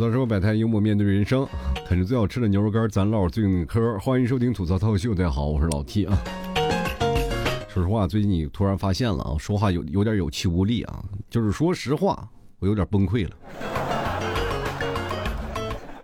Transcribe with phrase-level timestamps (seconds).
[0.00, 1.46] 吐槽社会百态，幽默面对人生，
[1.86, 3.98] 啃着最好吃的牛肉干，咱唠最硬的嗑。
[3.98, 6.18] 欢迎收听吐槽脱口秀，大家好，我是老 T 啊。
[7.68, 12.26] 说实话，最近你突然发现了啊，说话有有点有气无力啊，就是说实话，
[12.60, 13.36] 我有点崩溃了。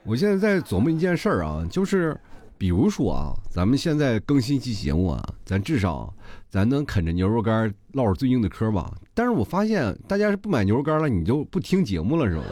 [0.04, 2.14] 我现在在琢磨一件事儿啊，就是
[2.58, 6.12] 比如说啊，咱们现在更新一期节目啊，咱至少
[6.50, 8.92] 咱能啃着牛肉干唠着最硬的嗑吧。
[9.14, 12.42] 但是我发现大家是不买牛肉干了，你就不听节目了，是吧？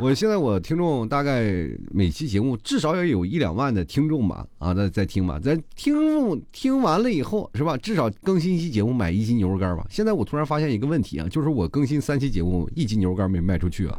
[0.00, 7.76] 我现在我听众大概每期节目至少也有一两万的听众吧，啊，在在听吧，咱听众听完了以后是吧？
[7.76, 9.86] 至少更新一期节目买一斤牛肉干吧。
[9.90, 13.98] 现在我突然发现一个问题啊，就是我更新三期节目，一斤牛肉干没卖出去啊。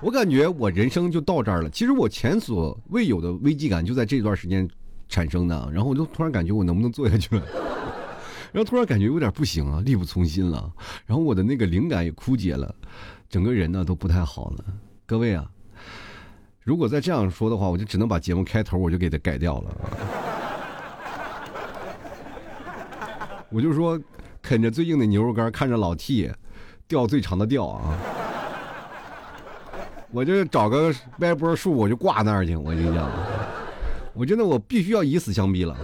[0.00, 1.68] 我感觉我人生就到这儿了。
[1.68, 4.66] 其实我前所未有的危机感就在这段时间
[5.06, 7.42] 产生的，然后我就突然感觉我能不能做下去了。
[8.52, 10.72] 然后突然感觉有点不行啊，力不从心了。
[11.06, 12.74] 然后我的那个灵感也枯竭了，
[13.28, 14.64] 整个人呢都不太好了。
[15.06, 15.48] 各位啊，
[16.62, 19.76] 如果再这样说的话，我就只能把节目开头我就给它改掉了。
[23.50, 24.00] 我就说，
[24.40, 26.30] 啃着最硬的牛肉干，看着老 T
[26.86, 27.98] 钓最长的钓啊！
[30.12, 32.56] 我就找个歪脖树，我就挂那儿去。
[32.56, 33.08] 我跟你讲，
[34.12, 35.76] 我真的我必须要以死相逼了。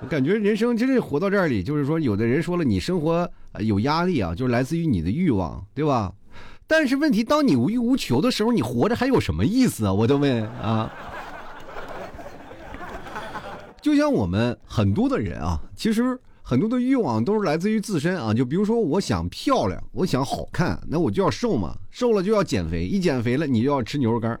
[0.10, 6.12] 感觉人生真是活到这里，就是说，有的人说了，你生活有压力啊，就是来自于你的欲望，对吧？
[6.66, 9.92] 但是问题，当你无欲无求的时候，你活着还有什么意思啊？
[9.92, 10.90] 我就问啊。
[13.80, 18.32] 就像我们很多的人啊，其实很多的欲望都是来自于自身啊。
[18.32, 24.40] 就比如说，我想漂亮，我想好看，那我就要瘦嘛，瘦了就要减肥，一减肥了，你就要吃牛肉干。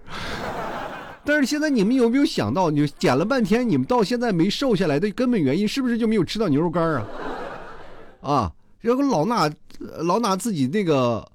[1.24, 7.06] 但是现在你们有没有想到，你减了半天，你们到现在没瘦下来的根本原因，是不是就没有吃到牛肉干啊？
[8.20, 9.50] 啊，然后老拿
[10.02, 11.26] 老拿自己那个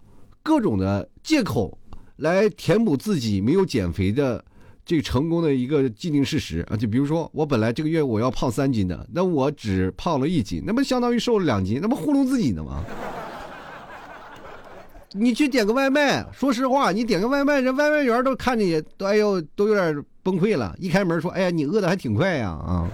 [0.44, 1.78] 各种的借口
[2.18, 4.44] 来填补自己没有减肥的
[4.86, 6.78] 这个成功的一个既定事实啊。
[6.78, 12.84] 就比如说，我本来这个月我要胖三斤的，那我只胖了一斤，那不相当于瘦了两斤，那不糊弄自己呢吗？
[15.14, 20.76] 你去点个外卖，说实话，你点个外卖，人外卖员都看着也都哎呦，都有点崩溃了。
[20.78, 22.88] 一开门说：“哎呀，你饿的还挺快呀啊！”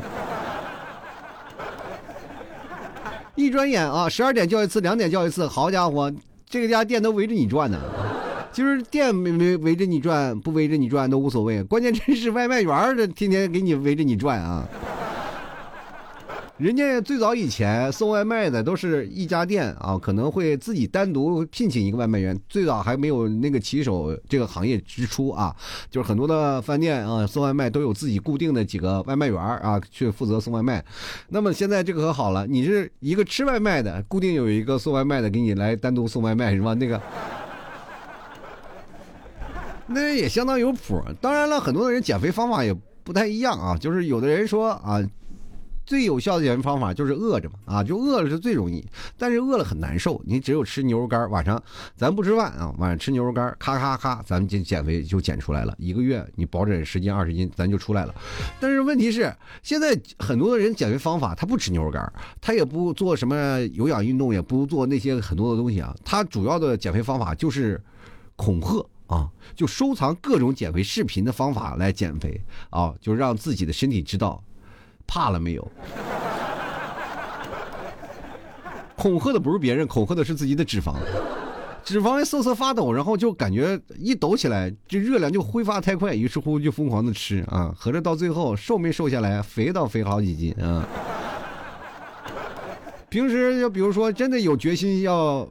[3.36, 6.09] 一转眼啊，十二点叫一次，两点叫一次，好家伙，
[6.50, 7.78] 这个家店都围着你转呢。
[8.53, 14.66] 就是店没没围着你转，不围着你转都无所谓，关键真是外卖员这天天给你围着你转啊。
[16.57, 22.39] 人家最早以前送外卖的都是一家店啊，可能会自己单独聘请一个外卖员。
[22.47, 25.53] 最早还没有那个骑手这个行业之初啊，
[25.91, 30.81] 就是很多的饭店啊送外卖都有自己固定的几个外卖员啊去负责送外卖。
[31.27, 36.73] 那么现在这个可好了，你是一个吃外卖的，固定有一个送外卖的给你来单独送外卖是吧？
[36.75, 37.01] 那个，
[39.87, 41.03] 那也相当有谱。
[41.19, 42.73] 当然了，很多的人减肥方法也
[43.03, 45.05] 不太一样啊，就是有的人说啊。
[45.85, 48.84] 最有效的减肥方法就是饿着嘛，啊，就饿了是最容易，
[49.18, 50.19] 但是饿了很难受。
[50.25, 51.62] 你只有吃牛肉干，晚上
[51.96, 55.75] 咱不吃饭啊，晚上吃牛肉干，咔咔咔，咱们减减肥就减出来了。
[55.78, 58.16] 一个月你保准十斤二十斤，咱就出来了。
[58.59, 59.31] 但是问题是，
[59.62, 65.96] 现在很多的人减肥方法，他不吃牛肉干，他也不做什么有氧运动，也不做那些很多的东西啊。
[66.03, 67.79] 他主要的减肥方法就是
[68.35, 72.41] 恐吓啊，就收藏各种减肥视频的方法来减肥
[72.72, 74.44] 啊，就让自己的身体知道。
[75.05, 75.71] 怕了没有？
[78.95, 80.95] 恐吓的不是别人，恐吓的是自己的脂肪，
[81.83, 90.88] 脂肪瑟瑟发抖，然后就感觉一抖起来，这热量就挥发太快，于是乎就疯狂的吃啊，合着到最后瘦没瘦下来，肥倒肥好几斤啊。
[93.09, 95.47] 平时就比如说真的有决心要，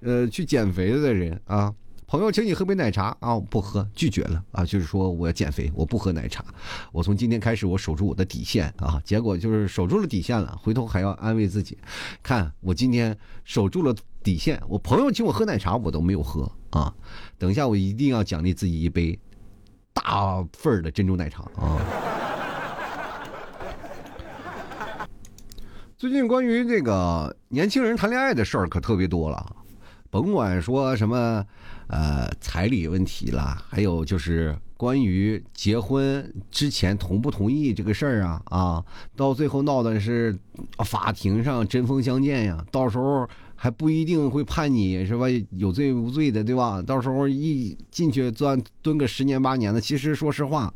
[0.00, 1.72] 呃，去减肥的人啊。
[2.06, 3.16] 朋友请你喝杯奶茶。
[3.20, 4.44] 啊，不喝，拒绝了。
[4.52, 6.44] 啊，就是说我要减肥，我不喝奶茶，
[6.92, 8.72] 我从今天开始我守住我的底线。
[8.78, 11.78] 啊，结果就是守住了底线了，回头还要安慰自己，
[12.22, 16.50] 看我今天守住了底线，我朋友请我喝奶茶我都没有喝。
[16.70, 16.92] 啊，
[17.38, 19.18] 等一下我一定要奖励自己一杯
[19.92, 21.42] 大份儿的珍珠奶茶。
[21.56, 21.78] 啊。
[25.96, 29.56] 最近关于这个年轻人谈恋爱的事儿可特别多了。
[30.10, 31.44] 甭管说什么，
[31.88, 38.84] 呃，彩礼问题啦，还有就是关于结婚之前同不同意这个事儿啊，啊，
[39.14, 40.36] 到最后闹的是
[40.84, 43.28] 法庭上针锋相见呀，到时候
[43.64, 45.24] 还不一定会判你是吧？
[45.52, 46.82] 有罪无罪的，对吧？
[46.82, 50.70] 到时候一进去钻蹲个十年八年的，其实说实话，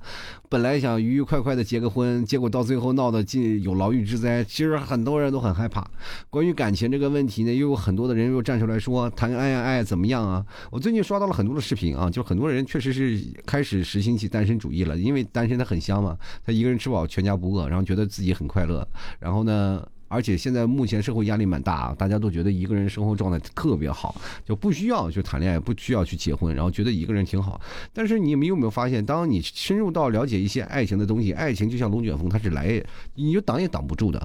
[0.49, 5.87] 本来想愉愉快快的结个婚，结果到最后闹得进有牢狱之灾，其实很多人都很害怕。
[6.31, 10.43] 关于感情这个问题呢，又有很多的人又站出来说谈爱爱爱怎么样啊？
[10.71, 18.89] 我最近刷到了很多的视频啊，就很多人确实是开始实行起单身主义了，因为单身他很香嘛，他一个人吃饱全家不饿，然后觉得自己很快乐，
[19.21, 19.87] 然后呢？
[20.09, 27.61] 而且现在目前社会压力蛮大啊，大家都觉得一个人生活状态特别好，就不需要去谈恋爱，不需要去结婚，然后觉得一个人挺好。
[27.93, 32.83] 但是你们有没有发现，当你深入到了解一些爱情的东西，爱情就像龙卷风，它是来，
[33.15, 34.19] 你就挡也挡不住的。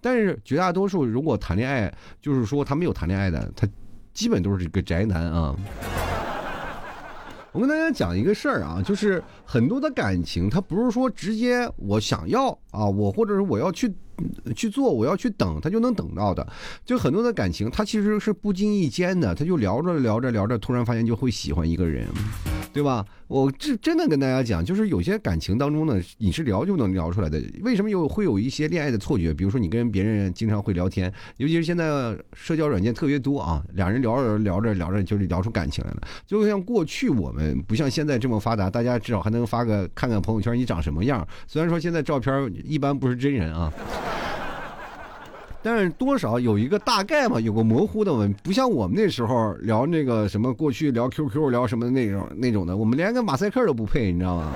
[0.00, 3.64] 但是绝大多数如果谈恋爱，就是说他没有谈恋爱的，他
[4.12, 5.54] 基本都是个宅男啊。
[7.52, 13.94] 我跟大家讲一个事儿啊，就是很多的感情，它不是说直接我想要啊，我或者是我要去。
[14.54, 16.46] 去做，我要去等，他就能等到的。
[16.84, 22.06] 就很多的感情，他其实是不经意间的，他就聊着聊着聊着，突然发现就会喜欢一个人，
[22.72, 23.04] 对吧？
[23.28, 27.38] 我这真的跟大家讲，就是有些感情当中呢，你是聊就能聊出来的。
[27.60, 29.34] 为什么有会有一些恋爱的错觉？
[29.34, 36.00] 比如说你跟别人经常会聊天，尤其是现在社交软件特别多啊，俩人聊着聊着聊着就是聊出感情来了。
[36.26, 41.26] 就像过去我们不像现在这么发达，大家至少还能发个看看朋友圈你长什么样。
[41.46, 43.70] 虽然说现在照片一般不是真人啊。
[45.62, 54.52] 但是多少有一个大概嘛，有个模糊的嘛，不像我们那时候聊那个什么过去聊 QQ 聊什么那种那种的，我们连个马赛克都不配，你知道吗？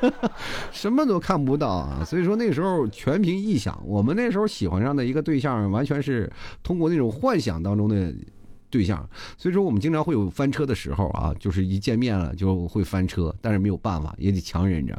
[0.70, 2.02] 什么都看不到啊！
[2.04, 6.30] 所以说那时候全凭臆想，我们那时候喜欢上的一个对象，完全是
[6.62, 8.14] 通过那种幻想当中的
[8.70, 9.08] 对象。
[9.36, 14.96] 所以说我们经常会有翻车的时候啊，就是一见面了就会翻车，但是没有办法，也得强忍着。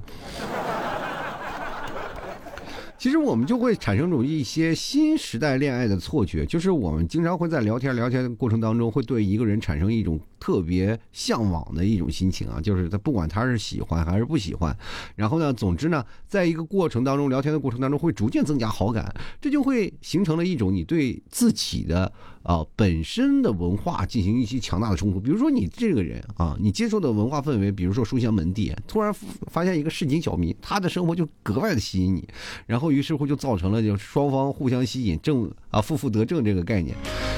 [2.98, 14.76] 其实我们就会产生种一些新时代恋爱的错觉，就是我们经常会在聊天聊天的过程当中，会对一个人产生一种特别向往的一种心情啊，就是他不管他是喜欢还是不喜欢，
[15.16, 22.12] 然后呢，总之呢，在一个过程当中聊天的过程当中，会逐渐增加好感，这就会形成了一种你对自己的。
[22.44, 29.14] 啊，本身的文化进行一些强大的冲突，比如说你这个人啊，你接受的文化氛围，比如说书香门第，突然
[29.52, 32.26] 发现一个市井小民，他的生活就格外的吸引你，
[32.66, 36.96] 然后于是乎就造成了就双方互相吸引，正啊负负得正这个概念，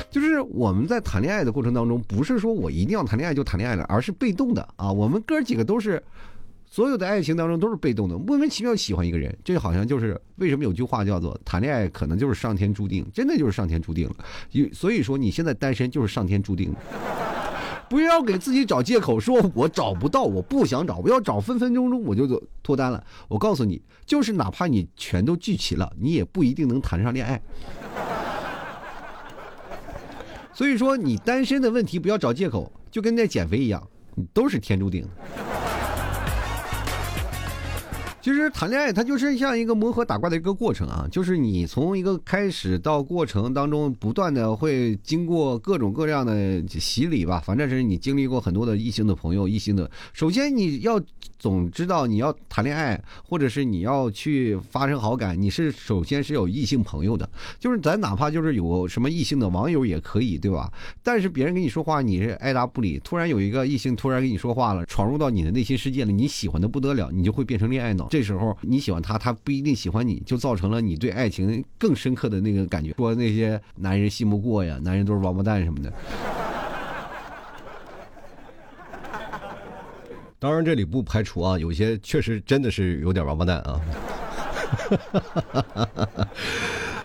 [0.09, 6.01] 就是我们在谈恋爱的过程当中，不是说我一定要谈恋爱就谈恋爱了，而是被动的啊，我们哥几个都是。
[6.71, 14.15] 所有的爱情当中都是被动的，莫名其妙喜欢一个人，这好像就是为什么有句话叫做谈恋爱可能就是上天注定，真的就是上天注定了。
[14.71, 16.77] 所以说你现在单身就是上天注定的，
[17.89, 23.03] 不要给自己找借口，说我找不到，我不想找，我要找分分钟钟我就脱单了。
[23.27, 27.41] 我告诉你，就是哪怕你全都聚齐了，你也不一定能谈上恋爱。
[30.59, 33.81] 所以说你单身的问题不要找借口，就跟那减肥一样，
[34.33, 35.48] 都是天注定的。
[38.21, 49.89] 其实谈恋爱，它就是像一个磨合打怪的一个过程啊，就是你从一个开始到过程当中，不断的会经过各种各样的洗礼吧，反正是你经历过很多的异性的朋友，异性的。
[50.11, 51.01] 首先你要
[51.37, 57.27] 总知道你要谈恋爱，或者是你要去发生好感，你是首先是有异性朋友的，
[57.57, 60.69] 就是咱哪怕就是有什么异性的网友也可以，对吧？
[61.01, 68.09] 但是别人跟你说话，你是爱答不理，突然有一个异性突然跟你说话了，闯入到你的内心世界了，你喜欢的不得了，你就会变成恋爱脑。
[68.09, 72.91] 这这时候你喜欢他，他不一定喜欢你，就造成了你对爱情更深刻的那个感觉。
[72.97, 75.89] 说那些男人信不过呀，男人都是王八蛋什么的。
[80.37, 83.79] 当然这里不排除啊，有些确实真的是有点王八蛋啊。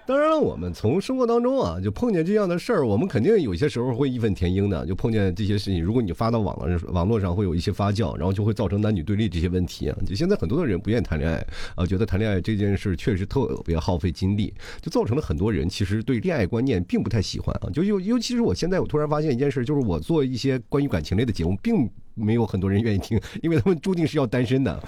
[0.06, 4.84] 当然了，我们从生活当中啊，就碰见这样的事儿，我们肯定有些时候会义愤填膺的。
[4.84, 9.96] 就碰见这些事情，如果你发到网络上网络上，会有一些发酵，然后就会造成男女对立这些问题啊。
[10.06, 17.70] 就现在很多的人不愿意谈恋爱啊，觉得谈恋爱这件事确实特别耗费精力，就造成了很多人其实对恋爱观念并不太喜欢啊。
[17.72, 24.82] 就尤尤其是我现在，我突然发现一件事，就是我做一些关于感情类的节目，并没有很多人愿意听，因为他们注定是要单身的。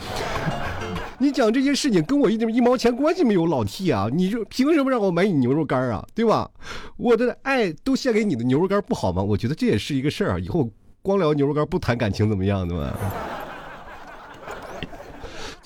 [1.18, 4.08] 你讲这些事情跟我一点一毛钱关系没有，老 T 啊！
[4.12, 6.06] 你就凭什么让我买你牛肉干啊？
[6.14, 6.50] 对吧？
[6.96, 9.22] 我的爱都献给你的牛肉干不好吗？
[9.22, 10.38] 我觉得这也是一个事儿啊！
[10.38, 10.70] 以后
[11.02, 12.92] 光聊牛肉干不谈感情怎么样的嘛？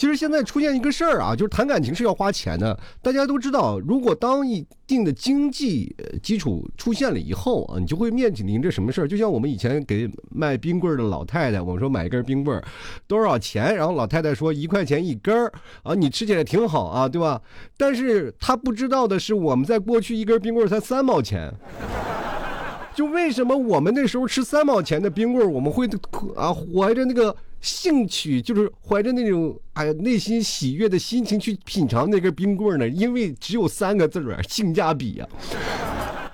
[0.00, 2.74] 其实现在出现一个事儿啊，就是谈感情是要花钱的。
[3.02, 9.06] 大家都知道，如果当一定的经济基础出现了以后啊，你就会面临着什么事儿？
[9.06, 12.64] 就像我们以前给卖冰棍的老太太，我们说买一根冰棍儿
[13.06, 13.76] 多少钱？
[13.76, 15.52] 然后老太太说一块钱一根儿
[15.82, 17.38] 啊，你吃起来挺好啊，对吧？
[17.76, 21.52] 但是她不知道的是，我们在过去一根冰棍儿才三毛钱。
[22.94, 25.86] 就为什么我们那时候吃三毛钱的冰棍儿，我们会
[26.36, 32.88] 啊怀着那个兴趣，就是怀着那种哎呀内心喜悦的心情去品尝那根冰棍呢？
[32.88, 35.28] 因为只有三个字儿，性价比呀。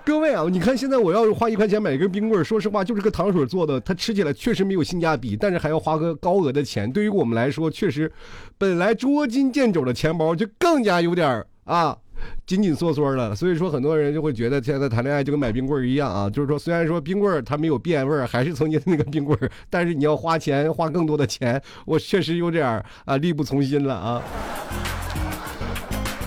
[0.04, 6.88] 各位啊，你看现在我要是花一块钱买一根冰棍，说实话就是个糖水做的，它吃起来确实没有性价比，但是还要花个高额的钱。
[6.92, 8.11] 对于我们来说，确实，
[8.56, 11.99] 本来捉襟见肘的钱包就更加有点儿啊
[12.47, 13.35] 紧紧缩缩的。
[13.35, 24.23] 所以说，很多人就会觉得现在谈恋爱就跟买冰棍一样啊，就是说虽然说冰棍它没有变味儿，还是曾经的那个冰棍儿，但是你要花钱花更多的钱，我确实有点啊力不从心了啊。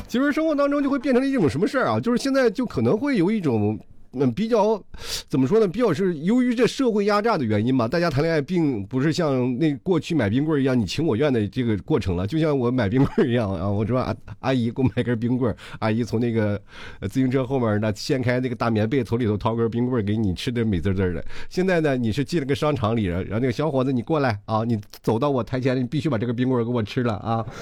[0.08, 2.00] 其实生活当中就会变成一种什么事儿啊？
[2.00, 3.80] 就是现在就可能会有一种，
[4.14, 4.82] 嗯，比较
[5.28, 5.68] 怎么说呢？
[5.68, 12.26] 比较是由于这社会压榨的原因嘛，大家谈恋爱并不是像那过去买冰棍一样你情我愿的这个过程了。
[12.26, 16.60] 就像我买冰棍一样啊，我说阿阿姨给我买根冰棍，阿姨从那个
[17.02, 21.24] 自行车后面呢掀开那个大棉被，从里头掏根冰棍给你吃的美滋滋的。
[21.48, 27.46] 现在呢，你是进了个商场里，然后那个小伙子你过来啊，你走到我台前，你必须把这个冰棍给我吃了啊。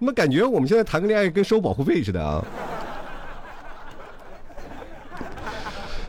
[0.00, 2.44] 那么感觉我们现在谈个恋爱跟收保护费似的啊！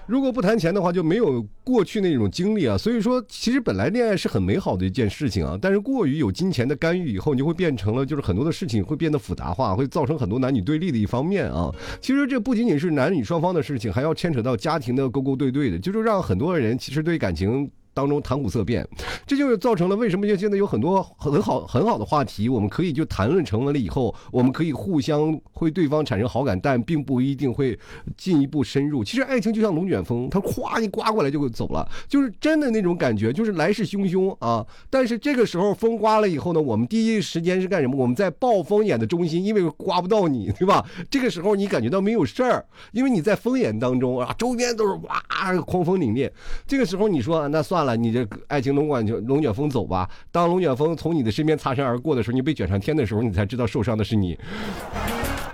[0.10, 2.76] 如果不谈钱的话，就没有过去那种经历啊。
[2.76, 11.72] 所以说，其实本来恋爱是很美好的一件事情啊，但是过于有金钱的干预以后，你就会变成了就是很多的事情会变得复杂化，会造成很多男女对立的一方面啊。
[12.02, 17.70] 其实这不仅仅是男女双方的事情，还要牵扯到家庭的勾勾对对的，就是让很多人其实对感情。
[18.00, 18.88] 当中谈虎色变，
[19.28, 27.78] 这就造成了为什么就现在有很多很好很好的话题，我们可以就谈论成为了以后，我们可以互相会对方产生好感，但并不一定会
[28.16, 29.04] 进一步深入。
[29.04, 34.66] 其实爱情就像龙卷风，它咵一刮过来就走了，就是真的那种感觉，就是来势汹汹啊！
[34.90, 37.98] 但是这个时候风刮了以后呢，我们第一时间是干什么？
[37.98, 40.86] 我们在暴风眼的中心，因为刮不到你，对吧？
[41.10, 45.22] 这个时候你感觉到没有事儿，因为你在风眼当中啊，周边都是哇
[45.66, 46.32] 狂风凛冽。
[46.66, 47.89] 这个时候你说那算了。
[47.96, 50.10] 你这爱情龙卷就龙卷风走吧。
[50.32, 54.38] 当龙卷风从你的身边擦身而过的时候，你被卷上天的时候，你才知道受伤的是你。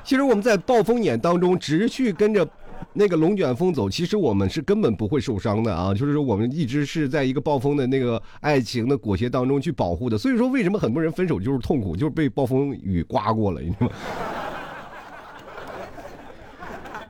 [0.03, 2.47] 其实我们在暴风眼当中直去跟着
[2.93, 5.93] 那个龙卷风走，其实我们是根本不会受伤的啊。
[5.93, 10.17] 就是说我们一直是在一个暴风的那个爱情的裹挟当中去保护的。
[10.17, 13.93] 所以说为什么很多人分手就是痛苦，就是被暴风雨刮过了，你知道吗？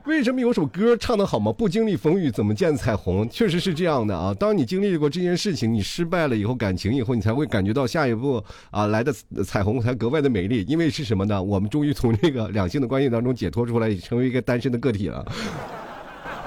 [0.06, 1.52] 为什么有首歌唱得好吗？
[1.52, 3.28] 不经历风雨怎么见彩虹？
[3.28, 4.32] 确实是这样的啊！
[4.32, 9.12] 当你经历过这件事情，你失败了以后，感情以后，你才会感觉到下一步啊来的
[9.44, 10.64] 彩虹才格外的美丽。
[10.68, 11.42] 因为是什么呢？
[11.42, 15.26] 我们终于从这个两性的关系当中解脱出来，成为一个单身的个体了。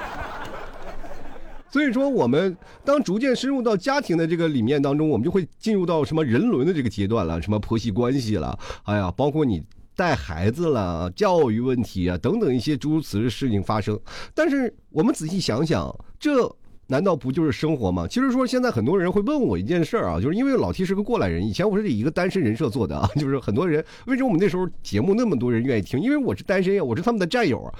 [1.69, 9.61] 所以说，我们当逐渐深入到家庭的这个里面当中，我们就会进入到什么人伦的这个阶段了，什么婆媳关系了，哎呀，包括你。
[9.99, 13.99] 带孩子了，教育问题啊，等等一些诸如此类事情发生。
[14.33, 16.49] 但是我们仔细想想，这
[16.87, 18.07] 难道不就是生活吗？
[18.09, 25.99] 其实说现在很多人会问我一件事儿啊，就是因为老 T 是个过来人，以前我是以一个单身人设做的啊，就是很多人为什么我们那时候节目那么多人愿意听？
[25.99, 27.73] 因为我是单身呀，我是他们的战友啊。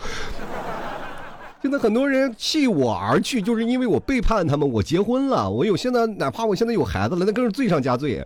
[1.61, 8.21] 现在很多人弃我而去，就是因为我背叛他们，我结婚了，我有现在哪怕我现在有孩子了，那更是罪上加罪。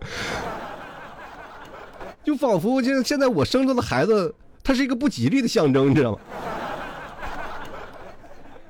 [2.24, 6.18] 就仿佛现现在我生出的孩子，他是一个不吉利的象征，你知道吗？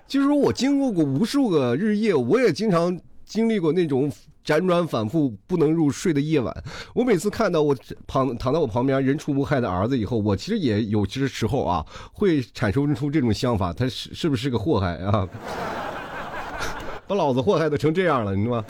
[0.06, 4.10] 就是说我经过过无数个日夜，我也经常经历过那种
[4.44, 6.54] 辗转反复不能入睡的夜晚。
[6.94, 7.74] 我每次看到我
[8.06, 15.26] 躺躺在我旁边人畜无害的儿子以后，我其实也有些时候啊，会产生出这种想法：他是是不是个祸害啊？
[17.06, 18.64] 把老子祸害的成这样了，你知道吗？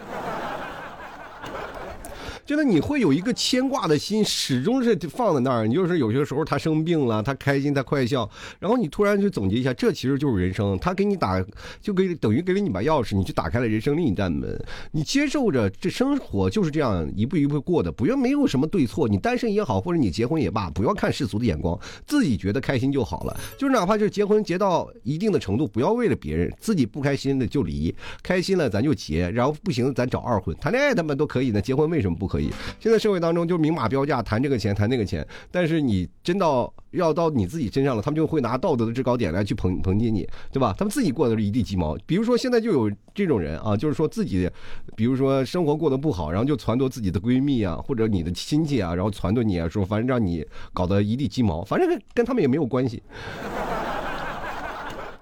[2.46, 5.66] 真的，你会有一个牵挂的心，始终是放在那儿。
[5.66, 8.28] 你就是有些时候他生病了，他开心，他快笑，
[8.60, 10.78] 然后你突然就总结一下，这其实就是人生。
[10.78, 11.42] 他给你打，
[11.80, 14.62] 就给等于给了你把钥匙，你去打开了人生另一扇门。
[14.92, 19.08] 你接受着这生活就是这样一步一步过的，不要没有什么对错。
[19.08, 23.40] 你单身也好，或者你结婚也罢，不要看世俗的眼光，自己觉得开心就好了。
[23.56, 30.54] 就是哪怕就是结婚结到一定的程度，不要为了别人，自己不开心的就离，开心了咱就结，然后不行咱找二婚。
[30.60, 32.33] 谈恋爱他们都可以呢，结婚为什么不可？
[32.34, 32.50] 可以，
[32.80, 40.74] 现在社会当中就明码标价谈这个钱谈那个钱，但是你真到要到你自己身上了，他们就会拿道德的制高点来去抨抨击你，对吧？
[40.76, 41.96] 他们自己过的是一地鸡毛。
[42.06, 44.50] 比如说现在就有这种人啊，就是说自己，
[44.96, 53.00] 比如说生活过得不好，然后就撺掇自己的闺蜜啊或者你的亲戚啊，然后撺掇你啊，说反正让你搞得一地鸡毛，反正跟跟他们也没有关系。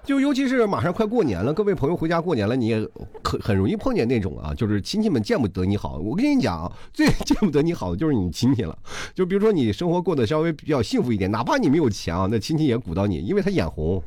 [0.05, 2.77] 就尤其是马上快过年了，各位朋友回家过年了，你也
[3.23, 5.97] 很很容易碰见那种啊，就是亲戚们见不得你好。
[5.97, 8.77] 我跟你讲，最 见不得你好的就是你亲戚了。
[9.13, 14.03] 就比如说你生活过得稍微比较幸福一点，哪怕你没有钱啊，那亲戚也鼓捣你，因为他眼红。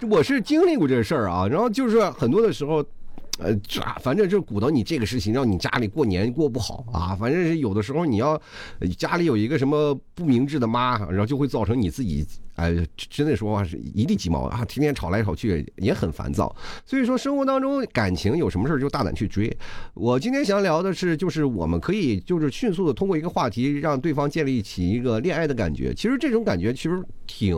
[0.10, 2.82] 我是经历过这事儿啊，然后就是很多的时候。
[3.38, 7.14] 呃，这反正就鼓捣你这个事情，让你家里过年过不好啊。
[7.14, 8.40] 反正是有的时候你要
[8.96, 12.26] 家里有一个什么不明智的妈，然后就会造成你自己。
[12.56, 14.64] 哎，真的说话是一地鸡毛啊！
[14.64, 16.56] 天天吵来吵去也很烦躁。
[16.86, 19.54] 所以说，生活当中感情有什么事就大胆去追。
[19.92, 25.92] 我今天想聊的是，就是我们可以就是迅速的通过一个话题，让对方建立起一个恋爱的感觉。
[25.92, 27.54] 其实这种感觉其实挺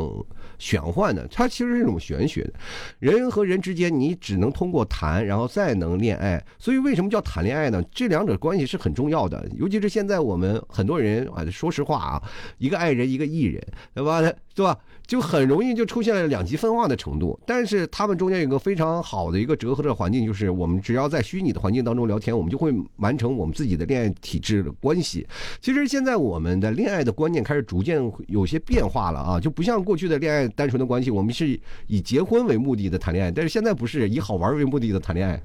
[0.59, 2.53] 玄幻的，它其实是一种玄学的。
[2.99, 6.45] 人和人之间，你只能通过谈，然后再能恋爱。
[6.59, 7.83] 所以为什么叫谈恋爱呢？
[7.93, 9.49] 这两者关系是很重要的。
[9.57, 12.23] 尤其是现在我们很多人啊，说实话啊，
[12.59, 14.21] 一个爱人，一个艺人，对吧？
[14.55, 14.77] 对吧？
[15.09, 17.37] 就很容易就出现了两极分化的程度。
[17.47, 25.27] 但是他们中间有个非常好的一个折合的环境，就是我们只要在虚拟的环境当中聊天，我们就会完成我们自己的恋爱体制的关系。
[25.61, 35.41] 其实现在我们的恋爱的观念开始逐渐有些变化了啊，就不像过去的恋爱单纯的关系，我们是以结婚为目的的谈恋爱，但是现在不是以好玩为目的的谈恋爱。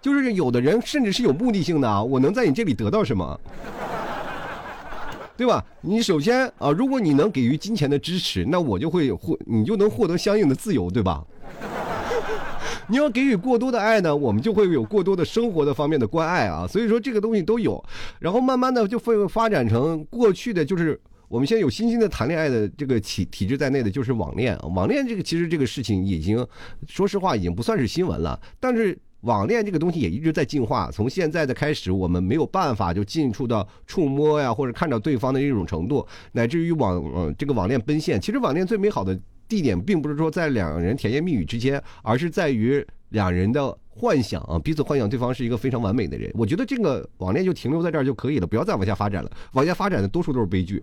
[0.00, 3.40] 就是有的人甚至是有目的性的啊，我能在你这里得到什么？
[5.42, 5.64] 对吧？
[5.80, 11.26] 你首先啊，如果你能给予金钱的支持，那我就会获，你就能获得相应的自由，对吧？
[12.86, 16.64] 你要给予过多的爱呢，我们就会有过多的生活的方面的关爱啊。
[16.64, 17.84] 所以说这个东西都有，
[18.20, 26.46] 然后慢慢的就会发展成过去的就是我们现在有新兴的谈恋爱的这个体体制在内的就是网恋，网恋这个其实这个事情已经
[26.86, 28.96] 说实话已经不算是新闻了，但是。
[29.22, 38.20] 网恋这个东西也一直在进化，从现在的开始，我们没有办法就近处的触摸呀，或者看到对方的这种程度，乃至于网呃这个网恋奔现。
[38.20, 46.30] 其实网恋最美好的地点，并不是说在两人甜言蜜语之间，而是在于两人的幻想啊，彼此幻想对方是一个非常完美的人。
[46.34, 50.82] 我觉得这个网恋就停留在这儿就可以了，不要再往下发展了，往下发展的多数都是悲剧。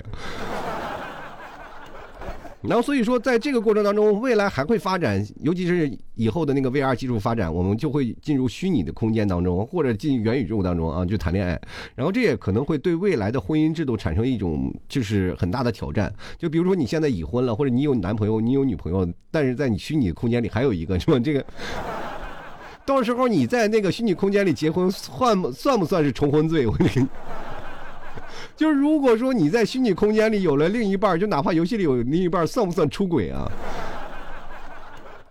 [2.61, 11.57] 然后所以说，在这个过程当中，未来还会发展，尤其是以后的那个 VR 技术发展，我们就会进入虚拟的空间当中，或者进元宇宙当中啊，就谈恋爱。
[11.95, 16.13] 然后这也可能会对未来的婚姻制度产生一种就是很大的挑战。
[16.37, 21.17] 就比如说你现在已婚了，或者你有男朋友，你有女朋友，但是在你虚拟的空间里还有一个，是吧？
[21.17, 21.45] 这个
[22.85, 26.67] 到时候你在那个虚拟空间里结婚，算不算不算是重婚罪？
[26.67, 27.07] 我跟你。
[28.59, 33.49] 就是如果说你在虚拟空间里有了另一半，就哪怕游戏里有另一半，算不算出轨啊？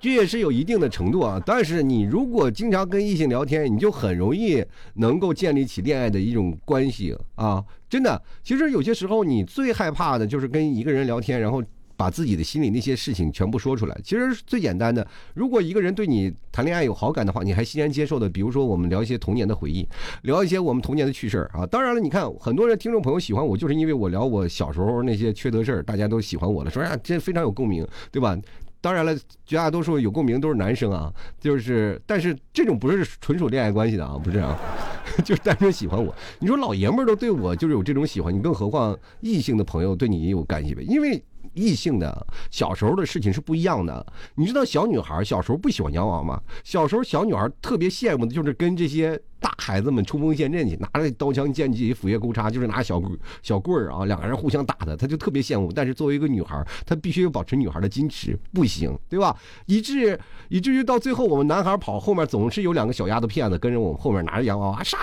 [0.01, 1.39] 这也是有一定的程度啊。
[1.45, 4.65] 但是你如果经常跟异性聊天，你就很容易
[4.95, 7.63] 能够建立起恋爱的一种关系啊！
[7.91, 11.63] 真的，其实有些时候你最害怕的就是跟一个人聊天，然后。
[11.99, 15.05] 把自己的心里那些事情全部说出来，其实最简单的。
[15.35, 18.29] 如果一个人对你谈恋爱有好感的话，你还欣然接受的。
[18.29, 19.85] 比如说，我们聊一些童年的回忆，
[20.23, 21.67] 聊一些我们童年的趣事啊。
[21.67, 28.39] 当然了，你看很多人听众朋友喜欢我，就是因为我聊我小时候那些缺德事儿，大家都喜欢我了，说呀，这非常有共鸣，对吧？
[28.81, 29.13] 当然了，
[29.45, 34.57] 绝大多数有共鸣都是男生啊，就是，但是这种不是纯属恋爱关系的啊，不是啊，
[35.25, 36.15] 就是单纯喜欢我。
[36.39, 40.85] 你说老爷们儿都对我就是有这种喜欢，你更何况异性的朋友对你也有感情呗？
[40.85, 41.21] 因为。
[41.59, 46.41] 异性的小时候的事情是不一样的，你知道小女孩小时候不喜欢洋娃娃吗？
[46.63, 55.73] 小时候小女孩特别羡慕的就是跟这些大孩子们冲锋陷阵去，拿着刀枪剑戟斧钺钩叉，就是拿小棍小棍儿啊，两个人互相打的，她就特别羡慕。
[55.73, 59.37] 但是作为一个女孩，她必须要保持女孩的矜持，不行，对吧？
[59.67, 60.19] 以至
[60.49, 64.97] 以至于到最后，我们男孩跑后面总是有两个小丫头片子跟着我们后面拿着洋娃娃杀，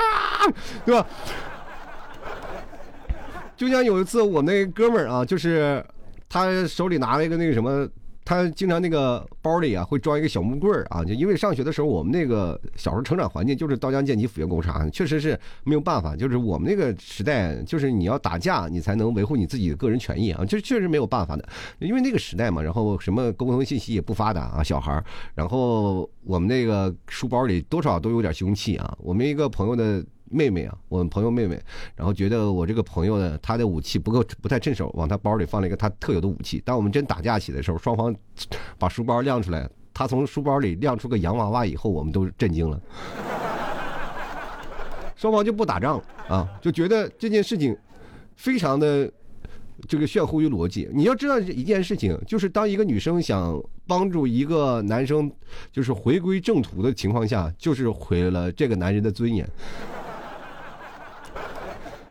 [0.86, 1.06] 对吧？
[3.58, 5.86] 就像有一次我那哥们儿啊，就是。
[6.36, 7.88] 他手里拿了一个那个什么，
[8.26, 21.48] 他经常那个包里啊会装一个小木棍儿啊，就因为上学的时候我们那个小时候成长环境就是刀枪剑戟斧钺钩叉，确实是没有办法，就是我们那个时代就是你要打架你才能维护你自己的个人权益啊，这确实没有办法的，
[21.80, 25.02] 因为那个时代嘛，然后什么沟通信息也不发达啊，小孩儿，
[25.36, 30.04] 然后我们那个书包里多少都有点凶器啊，我们一个朋友的。
[30.36, 31.58] 妹妹啊，我们朋友妹妹，
[31.96, 36.62] 然后觉得我这个朋友呢，他的武器不够，不太趁手，往他包里放了一个他特有的武器。
[36.66, 38.14] 当我们真打架起的时候，双方
[38.78, 42.80] 把书包亮出来，他从书包里亮出个洋娃娃以后，我们都震惊了。
[45.16, 47.76] 双方就不打仗了啊，就觉得这件事情
[48.36, 49.10] 非常的
[49.88, 50.90] 这个炫乎于逻辑。
[50.94, 55.32] 你要知道一件事情，就是当一个女生想帮助一个男生
[55.72, 59.50] 就是回归正途的情况下，就是毁了这个男人的尊严。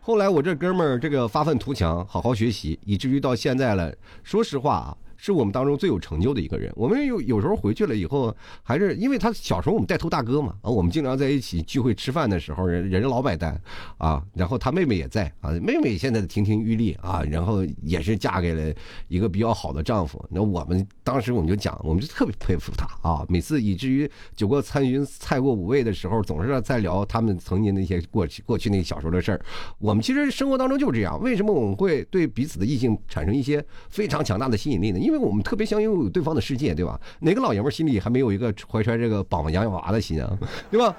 [0.07, 3.91] 后来我这哥们儿这个发愤图强，好好学习，以至于到现在了。
[4.23, 6.73] 说实话啊，是我们当中最有成就的一个人。
[6.77, 13.61] 我们有有时候回去了以后，还是因为他小时候我们带头大哥嘛，啊，我们经常在一起聚会吃饭的时候，人人老买单
[13.99, 18.75] 啊，然后他妹妹也在啊，妹妹现在亭亭玉立啊，然后也是嫁给了
[19.09, 20.25] 一个比较好的丈夫。
[20.31, 29.41] 那我们当时我们就讲，我们就特别佩服他啊，每次以至于酒过参云菜过五味的时候，总是在聊他们曾经那些过去过去那小时候的事儿。
[29.79, 34.99] 我们其实生活当中就是这样，为什么我们会对彼此的异性产生一些非常强大的吸引力呢？
[34.99, 37.01] 因为因为我们特别想拥有对方的世界，对吧？
[37.21, 40.37] 哪个老爷们心里还没有一个怀揣这个绑绑洋洋娃的心啊，
[40.73, 40.95] 对吧？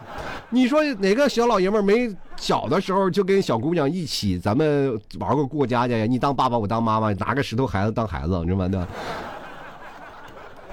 [0.50, 6.06] 你说哪个小老爷们没小的时候就跟小姑娘一起，咱们玩过过家家呀？
[6.06, 8.68] 你当爸爸，我当妈妈，拿个石头孩子当孩子，你知道吗？
[8.70, 8.88] 对吧？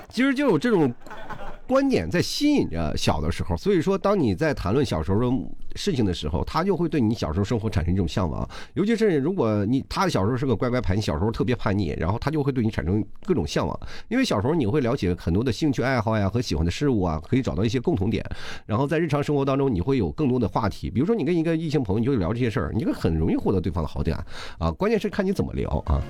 [0.08, 0.94] 其实就有这种。
[1.66, 5.26] 观点在吸引着小的时候，所以说，当你在谈论小时候的
[5.74, 8.46] 事情的时候，他就会对你小时候生活产生一种向往。
[8.74, 13.80] 尤其是如果你他小时候是个乖乖牌，你小时候特别叛逆，然后他就会对你产生各种向往。
[14.08, 18.22] 因为小时候你会了解很多的兴趣爱好呀和喜欢的事物啊，可以找到一些共同点。
[18.66, 20.90] 然后在日常生活当中，你会有更多的话题。
[20.90, 24.22] 比如说你跟一个异性朋友，你就聊这些事儿，你会很容易获得对方的好感
[24.58, 24.70] 啊。
[24.70, 26.02] 关键是看你怎么聊啊。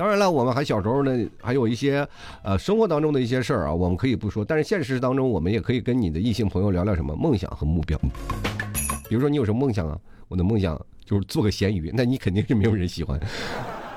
[0.00, 2.08] 当然了，我们还小时候呢，还有一些，
[2.42, 4.42] 呃，生活当中的一些事儿啊，我们可以不说。
[4.42, 7.98] 但是现实当中，我们也可以跟你的异性朋友聊聊什么梦想和目标。
[9.10, 9.98] 比如说，你有什么梦想啊？
[10.28, 13.20] 我的梦想就是做个咸鱼，那你肯定是没有人喜欢。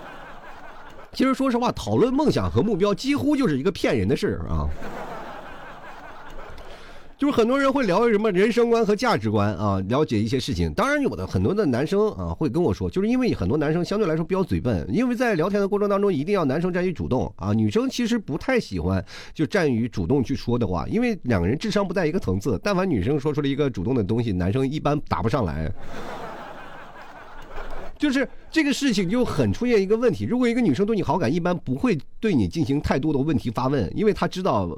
[1.14, 4.68] 其实说实话，讨论梦想和目标几乎就是一个骗人的事儿啊。
[7.16, 10.74] 就是很多人会聊什么人生观和价值观啊，了解一些事情。
[10.74, 22.60] 当然有的很多的男生啊会跟我说，就是因为很多男生相对来说比较嘴笨，因为在聊天的过程当中一定要男生占于主动啊，女生其实不太喜欢就占于主动去说的话，因为两个人智商不在一个层次。
[22.62, 25.72] 但凡女生说出了一个主动的东西，男生一般答不上来。
[27.98, 34.78] 就是这个事情就很出现一个问题，如果一个女生对你好感，一般不会对你进行太多的问题发问，因为她知道。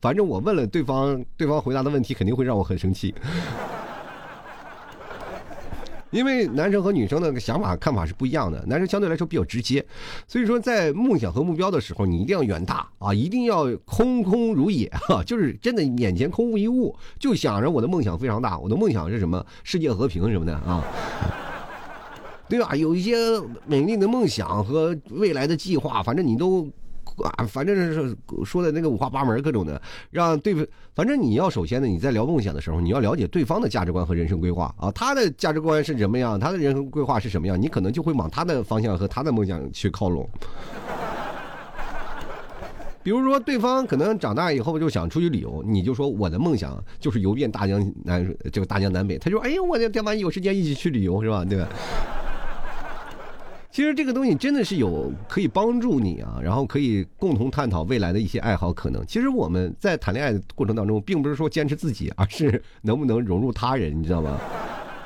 [0.00, 3.12] 反正我问了对方，对方回答的问题肯定会让我很生气，
[6.10, 8.64] 因为男生和女生的想法看法是不一样的。
[8.66, 9.84] 男生相对来说比较直接，
[10.28, 19.44] 所以说在梦想和目标的时候，你一定要远大啊，一定要空空如也哈， 就是真的眼前空无一物，就想着我的梦想非常大，我的梦想是什么？
[19.64, 20.84] 世界和平什么的啊，
[22.48, 22.76] 对吧？
[22.76, 23.16] 有一些
[23.66, 26.70] 美丽的梦想和未来的计划，反正你都。
[27.36, 30.66] 啊，反正是说的那个五花八门，各种的，让对方。
[30.94, 40.28] 反正你要首先呢，你在聊梦想的时候，你要了解对方的价值观和人生规划啊，他的价值观是什么样，他的人生规划是什么样，你可能就会往他的方向和他的梦想去靠拢。
[43.00, 51.44] 比如说，对方可能长大以后就想出去旅游，你就说我的梦想就是游遍大江南这个大江南北，他就说哎呦，我的天妈，有时间一起去旅游是吧？
[51.44, 51.68] 对吧？
[53.78, 59.06] 其实这个东西真的是有可以帮助你啊，然后可以共同探讨未来的一些爱好可能。
[59.06, 64.36] 其实我们在谈恋爱的过程当中，并不是说坚持自己，而是能不能融入他人，你知道吗？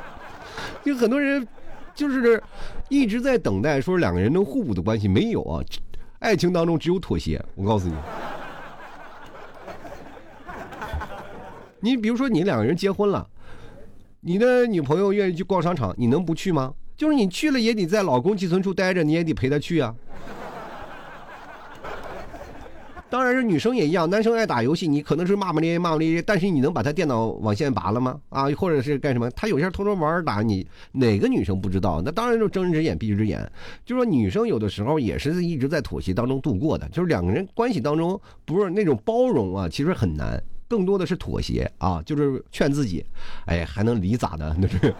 [0.82, 1.46] 就很多人
[1.94, 2.42] 就是
[2.88, 5.62] 一直在等待说两个人能互补的关系，没有啊，
[6.20, 7.44] 爱情当中只有妥协。
[7.54, 7.94] 我告诉你，
[11.92, 13.28] 你比如说你两个人结婚了，
[14.20, 16.72] 你的女朋友愿意去逛商场，你能不去吗？
[16.96, 19.94] 就是你去了也得在老公寄存处待着，你也得陪他去啊。
[23.10, 28.18] 当然是女生也一样，男生爱打游戏，你可能是骂骂咧咧骂骂咧咧，但是你能把他电脑网线拔了吗？
[28.30, 29.30] 啊，或者是干什么？
[29.32, 32.00] 他有些偷偷玩打你，哪个女生不知道？
[32.02, 33.46] 那当然就睁一只眼闭一只眼。
[33.84, 43.04] 就说女生有的时候也是一直在妥协当中度过的，就是两个人关系当中不是那种包容啊，其实很难，更多的是妥协啊，就是劝自己，
[43.44, 44.56] 哎，还能离咋的？
[44.58, 44.94] 那是。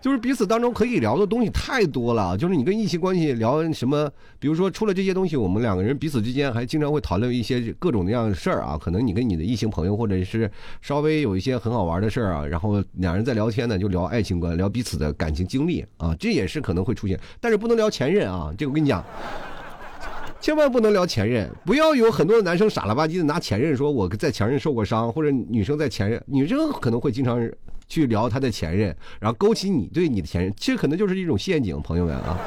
[0.00, 8.78] 就是彼此当中可以聊的东西太多了，就是你跟异性关系聊什么，比如说除了这些东西，我们两个人彼此之间还经常会讨论一些各种各样的事儿啊。
[8.80, 18.50] 可能你跟你的异性朋友，或者是稍微有一些很好玩的事儿啊，然后两人在聊天呢，就聊爱情观，聊彼此的感情经历啊，这也是可能会出现，但是不能聊前任啊。
[18.56, 19.04] 这个我跟你讲，
[20.40, 27.38] 千万不能聊前任，不要有很多的男生傻了吧唧的拿前任说我在前任受过伤，或者女生在前任，女生可能会经常。
[27.90, 32.38] 去聊他的前任，然后勾起你对你的前任，其实可能就是一种陷阱，朋友们啊。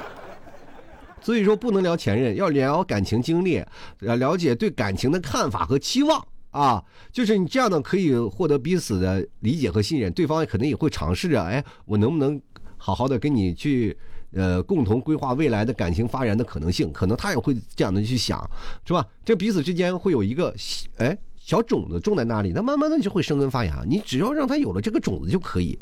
[1.22, 3.64] 所以说不能聊前任，要聊感情经历，
[4.00, 6.84] 要了解对感情的看法和期望啊。
[7.10, 12.40] 就是你这样的可以获得彼此的理解和信任，对方可能也会尝试着，哎，我能不能
[12.76, 13.96] 好好的跟你去
[14.32, 16.92] 呃共同规划未来的感情发展的可能性？
[16.92, 18.38] 可能他也会这样的去想，
[18.84, 19.06] 是吧？
[19.24, 20.54] 这彼此之间会有一个
[20.98, 21.16] 哎。
[21.50, 23.82] 小种子种在那里，它慢慢的就会生根发芽。
[23.84, 25.76] 你只要让它有了这个种子就可以。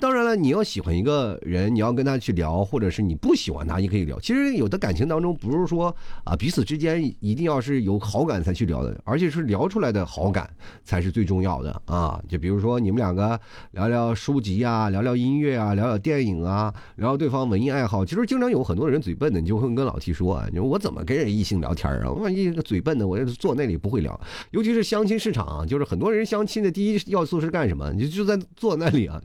[0.00, 4.18] 当然了，你要喜欢一个人，你要跟他去聊，或者是你不喜欢他，也可以聊。
[4.18, 10.50] 其实有的感情当中，不是说啊彼此之间一定要是有好感才去聊的，而且是聊出来的好感
[10.82, 12.20] 才是最重要的啊。
[12.28, 13.38] 就比如说你们两个
[13.70, 18.04] 聊聊书籍啊，聊聊音乐啊，聊聊电影啊，聊聊对方文艺爱好。
[18.04, 22.10] 其实经常有很多人嘴笨的，你就会跟老 T 说啊，你说我怎么跟人异性聊天啊？
[22.10, 24.20] 万一个嘴笨的，我坐那里不会聊。
[24.50, 27.92] 尤其是相相亲市场，就是很多人相亲的第一要素是干什么？
[27.92, 29.20] 你就在坐那里啊。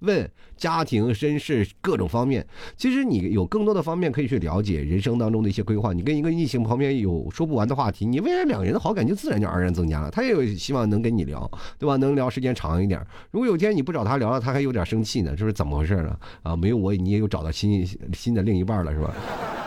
[0.00, 5.94] 问家庭身世各种方面，其实你有更多的方面可以去了解人生当中的一些规划。
[5.94, 10.10] 你跟一个异性旁边有说不完的话题，你未来两个人的好感就自然就而然增加了。
[10.10, 11.96] 他也有希望能跟你聊，对吧？
[11.96, 13.00] 能聊时间长一点。
[13.30, 16.14] 如果有天你不找他聊了，他还有点生气呢，这是怎么回事呢？
[16.42, 19.14] 啊，没有我，你也有找到新新的另一半了，是吧？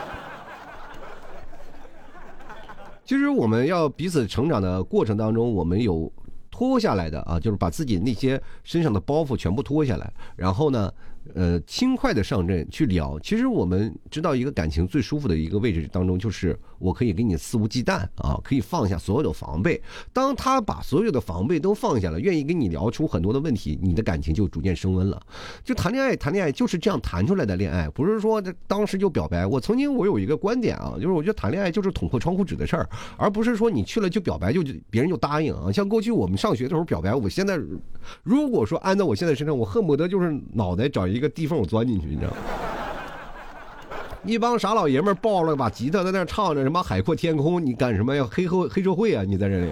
[3.06, 6.12] 其实我们要彼此成长的过程当中，我们有。
[6.58, 10.90] 脱下来的啊，就是把自己那些身上的包袱全部脱下来，然后呢。
[11.34, 13.20] 呃，轻快的上阵去聊。
[13.20, 19.82] 其实我们知道，一个感情最舒服的一个位置当中，就是我可以给你肆无忌惮啊，可以放下所有的防备。
[20.14, 25.20] 当他把所有的防备都放下了，愿意跟你聊出很多的问题，你的感情就逐渐升温了。
[25.64, 29.48] 就谈恋爱，谈恋爱就是这样谈出来的恋爱，不是说这当时就表白。
[29.48, 34.62] 我曾经我有一个观点啊，就是我觉得谈恋爱就是捅破窗户纸的事儿，而不是说你去了就表白就
[34.92, 35.72] 别人就答应啊。
[35.72, 37.60] 像过去我们上学的时候表白，我现在
[38.22, 41.15] 如果说按在我现在身上，我恨不得就是脑袋找一。
[41.16, 42.38] 一个地缝我钻进去，你知道吗？
[44.24, 48.28] 一帮傻老爷们抱了把吉他在那唱着什么海阔天空，你干什么呀？
[48.32, 49.24] 黑黑黑社会啊！
[49.24, 49.72] 你在这里。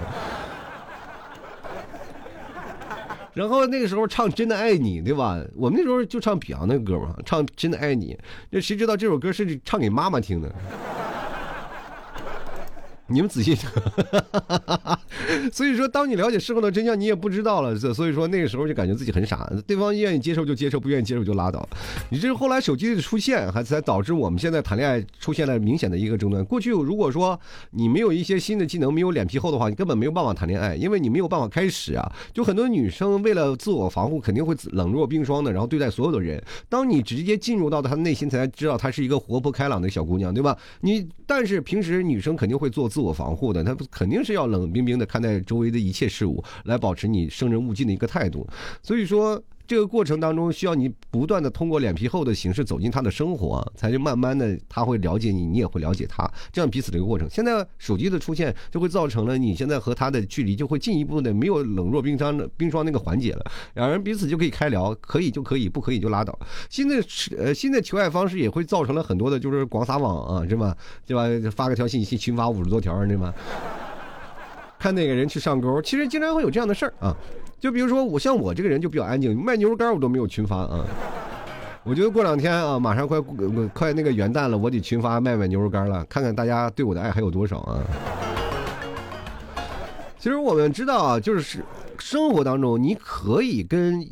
[3.33, 5.41] 然后那个时候唱真的爱你，对吧？
[5.55, 8.15] 我们那时候就唱 Beyond 那个歌嘛，唱真的爱你。
[8.51, 10.53] 那谁知道这首歌是唱给妈妈听的？
[13.07, 13.69] 你们仔细听，
[15.51, 17.75] 所以说，当你了解事后的真相，你也不知道了。
[17.75, 19.51] 所以说，那个时候就感觉自己很傻。
[19.67, 21.67] 对方愿意接受就接受，不愿意接受就拉倒。
[22.09, 26.43] 你这是后来手机的出现，还才导致我们现在谈恋爱出现了明显的一个争端。
[26.45, 27.37] 过去如果说
[27.71, 32.09] 你没有一些新的技能，没有脸皮厚的话，你根本没有办法谈恋爱，因为你没有办法开始啊。
[32.33, 36.41] 就很多女生为了自我防护，肯定会冷若冰霜的，然后对待所有的人。
[36.69, 40.57] 当你直接进入到她的内心，才知道她是一个活泼开朗的小姑娘，对吧？
[40.79, 42.89] 你但是平时女生肯定会做。
[42.93, 48.47] 自我防护的，他肯定是要冷冰冰的看待周围的一切事物，来保持你生人勿近的一个态度。
[48.83, 49.41] 所以说。
[49.65, 57.29] 这个过程当中，需要你不断的通过脸皮厚的形式走进他的生活，才就慢慢的他会了解你，你也会了解他，这样彼此的一个过程。
[57.29, 66.37] 现在手机的出现，就会造成了你现在和他的距离就会进一步的没有冷若冰霜的冰霜那个环节了，两人彼此就可以开聊，可以就可以，不可以就拉倒。
[66.69, 67.03] 新的
[67.37, 70.75] 呃新的求爱方式也会造成了很多的就是广撒网啊，是吧？
[71.05, 71.51] 对吧？
[71.55, 73.33] 发个条信息群发五十多条，对吗？
[74.77, 77.15] 看哪个人去上钩，其实经常会有这样的事儿啊。
[77.63, 80.85] 就比如说我像我这个人就比较安静，卖牛肉干我都没有群发啊。
[81.85, 83.21] 我觉得过两天啊，马上快
[83.73, 87.79] 快那个元旦了，我得群发卖卖牛肉干了，看看大家对我的爱还有多少啊。
[90.19, 91.63] 其实我们知道啊，就是
[91.99, 94.05] 生活当中你可以跟。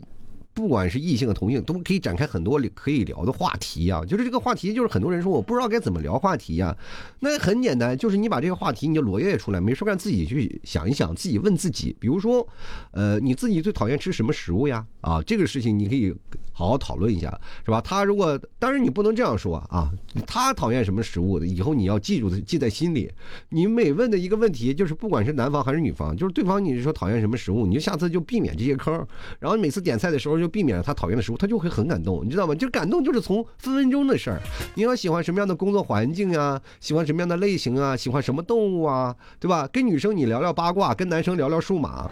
[0.53, 4.03] 不管是异性和同性，都可以展开很多可以聊的话题啊。
[4.05, 6.75] 就是这个话题，就是很多人说我不知道该怎么聊话题呀。
[7.19, 11.95] 那很简单，就是你把这个话题你就罗列出来，没事干自己去想一想，自己问自己。
[11.99, 12.47] 比如说，
[12.91, 14.85] 呃，你自己最讨厌吃什么食物呀？
[15.01, 16.13] 啊，这个事情你可以
[16.51, 17.79] 好好讨论一下，是吧？
[17.79, 19.89] 他如果，当然你不能这样说啊。
[20.27, 23.09] 他讨厌什么食物的，以后你要记住，记在心里。
[23.49, 28.93] 你每问的一个问题，就是不管是男方还是女方，就是对方你是说讨厌什么食物，你就下次就避免这些坑。
[29.39, 30.41] 然后每次点菜的时候。
[30.41, 32.55] 就避免了他讨厌的食物，他就会很感动，你知道吗？
[32.55, 34.41] 就感动就是从分分钟的事儿。
[34.73, 36.59] 你要喜欢什么样的工作环境啊？
[36.79, 37.95] 喜欢什么样的类型啊？
[37.95, 39.15] 喜欢什么动物啊？
[39.39, 39.69] 对吧？
[39.71, 42.09] 跟女生你聊聊八卦，跟男生聊聊数码，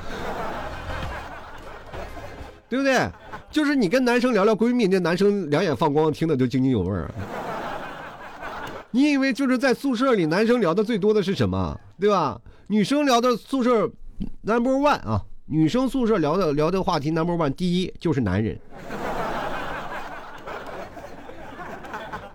[2.69, 3.09] 对不对？
[3.51, 7.09] 就是你跟男生聊聊闺蜜，那男生两眼放光，听的就津津有味儿。
[8.91, 11.79] 你以为就是在宿舍里，男生聊的最多的是什么？
[11.99, 12.39] 对吧？
[12.67, 13.89] 女生聊的宿舍
[14.41, 15.21] number one 啊。
[15.51, 18.59] 女生宿舍聊的聊的话题 number one，第一就是男人。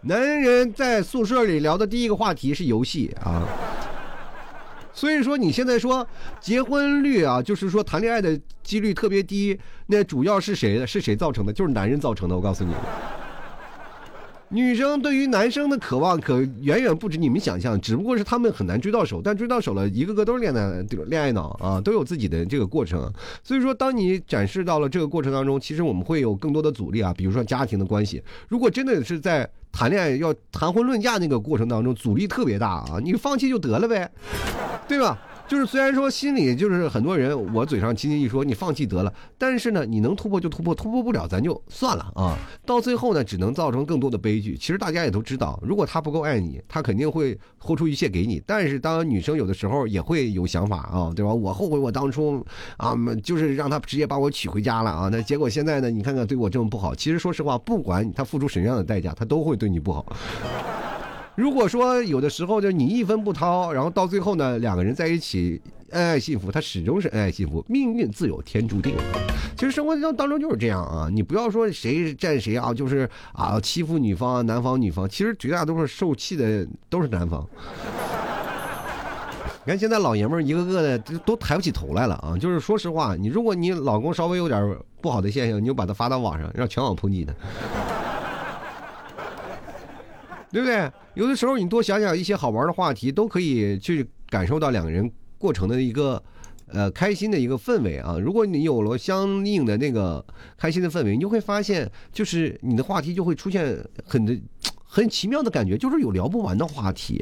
[0.01, 3.47] 男人在宿舍里聊的第一个话题是游戏啊。
[4.95, 6.07] 所以说你现在说
[6.41, 10.87] 结婚率啊，就是说谈恋爱的几率特别低，那主要是谁的？
[10.87, 11.53] 是谁造成的？
[11.53, 12.37] 就是男人造成的。
[12.37, 12.73] 我告诉你。
[14.51, 23.13] 女生对于男生的渴望可远远不止你们想象，只不过是他们很难追到手，但追到手了，一个个都是恋爱恋爱脑啊，都有自己的这个过程。
[23.43, 28.23] 所以说，当你展示到了这个过程当中，其实我们会有更多的阻力啊，比如说家庭的关系。
[28.47, 34.09] 如果真的是在谈恋爱要谈婚论嫁那个过程当中，阻力特别大啊，你放弃就得了呗，
[34.89, 35.19] 对吧？
[35.47, 42.35] 就是虽然说心里就是很多人，我嘴上轻轻一说你放弃得了，但是呢，你能突破就突破，突破不了咱就算了啊。
[42.65, 44.57] 到最后呢，只能造成更多的悲剧。
[44.57, 48.43] 其实大家也都知道，如果他不够爱你，他肯定会豁出一切给你。
[48.47, 51.35] 但是当女生有的时候也会有想法啊，对吧？
[51.35, 52.43] 我后悔我当初
[52.79, 55.11] 啊，就是让他直接把我娶回家了啊。
[55.13, 56.95] 那结果现在呢，你看看对我这么不好。
[56.95, 60.07] 其实说实话，不管他付出什么样的代价，他都会对你不好。
[61.37, 68.95] 如果说有的时候就你一分不掏，然后到最后呢，两个人在一起恩爱幸福，他始终是恩爱幸福，命运自有天注定。
[69.57, 77.45] 其实生活当当中就是这样啊，你不要说谁占谁啊，就是啊欺负女方、男方、女方，其实绝大多数受气的都是男方。
[79.67, 82.37] 你看现在老爷们儿一个个的都抬不起头来了啊！
[82.39, 87.33] 就是说实话，你如果你老公稍微有点不好的现象，你就把他发到网上，让全网抨击他。
[90.55, 90.89] 对不对？
[91.15, 96.23] 有的时候你多想想一些好玩的话题，都可以去感受到两个人过程的一个，
[96.69, 98.17] 呃，开心的一个氛围啊。
[98.21, 100.25] 如果你有了相应的那个
[100.57, 104.41] 开心的氛围，你就会发现，就是你的话题就会出现很的。
[104.95, 107.21] 很奇妙的感觉，就是有聊不完的话题，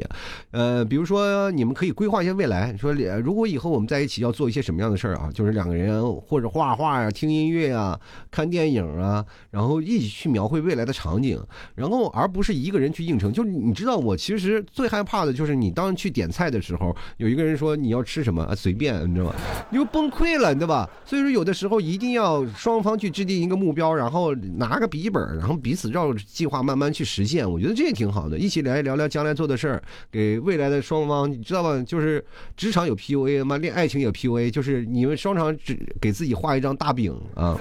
[0.51, 11.41] 呃，比如说你们可以规划一下未来，说如果以后我们在一起要做一些什么样的事儿啊，就是两个人或者画画呀、听音乐啊、看电影啊，然后一起去描绘未来的场景，
[11.73, 13.33] 然后而不是一个人去应承。
[13.33, 19.35] 就是你知道，我其实最害怕的就是你当去点菜的时候，有一个人说你要吃什么啊，随便，你知道吗？
[19.71, 20.87] 你就崩溃了，对吧？
[21.03, 27.49] 所以说有的时候一定要双方去制定一个目标，然后拿个笔记本，然后彼此照计划慢慢去实现。
[27.49, 27.62] 我。
[27.63, 31.81] 觉得这也挺好的，一起来聊聊将来做的事儿，给未来的双方，你知道吧？
[31.87, 32.23] 就是
[32.57, 37.57] 职场有 PUA 嘛，恋爱情有 PUA，就是你们双场只给自己画一张大饼啊，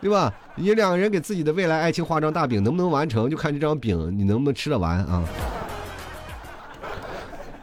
[0.00, 0.32] 对吧？
[0.54, 5.24] 你两个人给自己的未来爱情画张大饼，能不能完成，就看这张饼你能不能吃得完啊？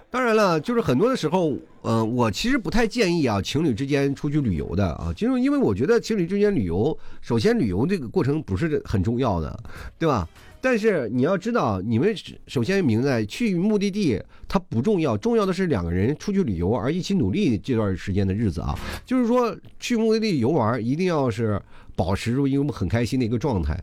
[0.09, 9.57] 当然了，就是很多的时候，嗯，我其实不太建议啊，情侣之间出去旅游的啊，就是因为我觉得情侣之间旅游，首先旅游这个过程不是很重要的，
[9.97, 10.27] 对吧？
[10.61, 12.15] 但是你要知道，你们
[12.47, 18.77] 首先明白，去目的地它不重要，重要的是两个人出去旅游而一起努力这段时间的日子啊。
[19.05, 21.59] 就是说，去目的地游玩一定要是
[21.95, 23.77] 保持住一个很开心的一个状态。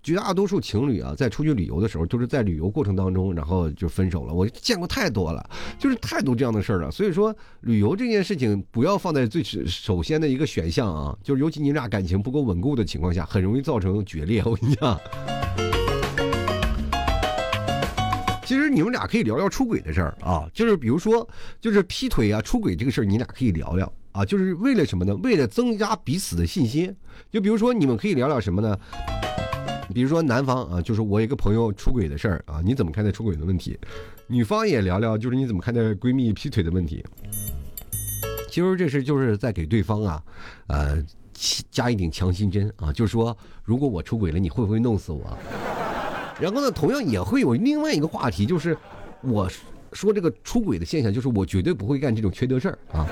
[0.00, 4.32] 绝大多数情侣啊，在出去旅游的时候，都是在旅游过程当中，然后就分手了。
[4.32, 6.90] 我见过太多了，就是太多这样的事儿了。
[6.90, 11.14] 所以说，旅游这件事情不要放在最首先的一个选项啊。
[11.22, 14.42] 就是尤其你俩感情不够稳固的情况下，很容易造成决裂。
[14.46, 14.98] 我跟你讲。
[18.48, 21.28] 其实你们俩可以聊聊出轨的事儿啊，就是比如说，
[21.60, 25.14] 就是劈腿啊、出轨这个事儿，你俩可以聊聊啊，就是为了什么呢？
[25.16, 26.96] 为了增加彼此的信心。
[27.30, 28.74] 就比如说，你们可以聊聊什么呢？
[29.92, 33.78] 比如说男方啊，就是我一个朋友出轨的事儿啊，你怎么看待出轨的问题？
[34.26, 37.04] 女方也聊聊，就是你怎么看待闺蜜劈腿的问题？
[38.48, 40.22] 其实这是就是在给对方啊，
[40.68, 41.04] 呃，
[41.70, 45.36] 加一顶强心针啊，就是说，如果我出轨了，你会不会弄死我？
[46.40, 48.76] 然后呢，同样也会有另外一个话题，就是
[49.22, 49.48] 我
[49.92, 53.06] 说这个出轨的现象，就是我绝对不会干这种缺德事儿啊。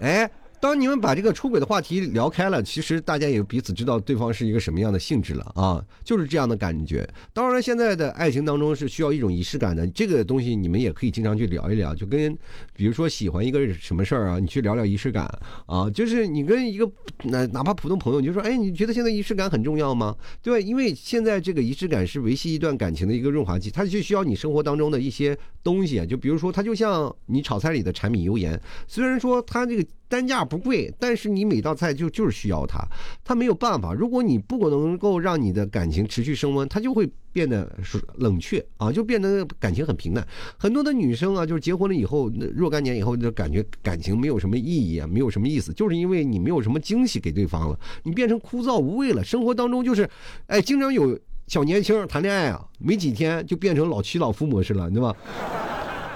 [0.00, 0.30] 哎。
[0.60, 7.08] 当你们把这个出轨的话题聊开了，其实大家也彼此知道对方是一个什么样的性质了啊，就是这样的感觉。
[7.32, 12.36] 当然，现在的爱情当中是需要一种仪式感的，这个东西你们也可以经常去聊一聊，就跟
[12.74, 15.26] 比如说喜欢一个什么事儿啊，你去聊聊仪式感
[15.66, 16.90] 啊，就是你跟一个
[17.24, 20.16] 哪哪怕普通朋友，你就说，哎，你觉得现在仪式感很重要吗？
[20.42, 20.62] 对？
[20.62, 29.84] 因为现在这个仪式感是维系一段感情的一个润滑剂，它就需要你生活当中的一些东西啊，就比如说它就像你炒菜里的柴米油盐，虽然说它这个。
[30.08, 32.82] 单价不贵，但是你每道菜就就是需要它，
[33.22, 33.92] 它没有办法。
[33.92, 37.70] 如果你不能够让你的感情持续升温，它就会变得
[38.16, 40.26] 冷却啊，就变得感情很平淡。
[40.56, 49.22] 很多的女生啊，就是结婚了以后，若干年以后就感觉感情没有什么意义啊，没有什么意思，就是因为你没有什么惊喜给对方了，你变成枯燥无味了。
[49.22, 50.08] 生活当中就是，
[50.46, 55.14] 哎，经常有小年轻谈恋爱啊，没几天就变成老妻老夫模式了，对吧？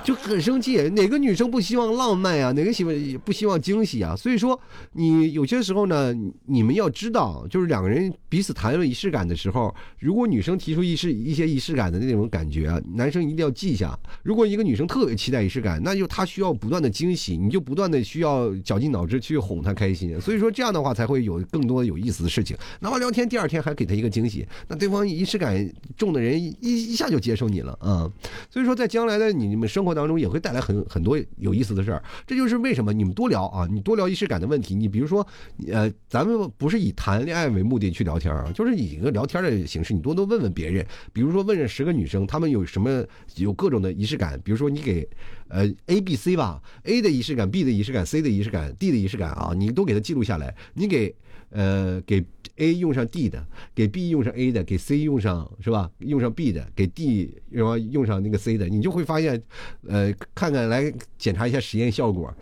[0.05, 2.51] 就很生气，哪个女生不希望浪漫啊？
[2.53, 4.17] 哪个喜欢不希望惊喜啊？
[4.17, 4.59] 所以说，
[4.93, 6.13] 你有些时候呢，
[6.47, 13.97] 你们要知道，就是两个人彼此谈论仪式感的时候，如果女生提出仪式一些仪式感的那种感觉，男生一定要记下。
[14.25, 20.21] 如果一个女生特别期待仪式感，那就她需要不断的惊喜，你就不断的需要绞尽脑汁去哄她开心。
[20.21, 22.57] 所以说这样的话才会有更多有意思的事情。
[22.81, 28.11] 哪怕聊天第二天还给她一个惊喜，那对方仪式感重的人一一下就接受你了啊。
[28.51, 29.92] 所以说在将来的你们生活。
[29.95, 32.03] 当中也会带来很很多有意思的事儿。
[32.27, 34.75] 这就是为什么你们多聊啊，你多聊仪式感的问题。
[34.75, 35.27] 你比如说，
[35.69, 40.87] 呃，咱们不是以谈恋爱为目的去聊天啊，就是以一个聊天的形式，你多多问问别人。
[41.13, 43.05] 比如说问这十个女生，她们有什么
[43.37, 44.41] 有各种的仪式感。
[44.45, 45.09] 比如说你给
[45.53, 50.55] 呃 A、B、C 吧，A 的仪式感，B 的仪式感，C 的仪式感，D 的仪式感啊，你都给它记录下来。
[50.73, 51.15] 你给
[51.51, 52.25] 呃给
[52.57, 55.91] A 用上 D 的，给 B 用上 A 的，给 C 用上是吧？
[55.99, 59.43] 用上 B 的，给 D 然后用上那个 C 的，你就会发现，
[59.87, 62.35] 呃，看看来检查一下实验效果。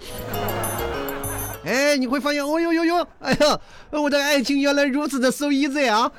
[1.65, 6.11] 哎，你会发现，哦呦呦呦，哎呀，我的爱情原来如此的 so easy 啊，